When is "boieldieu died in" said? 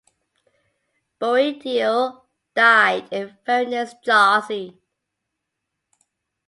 1.19-3.37